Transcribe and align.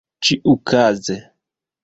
ĉiukaze 0.27 1.19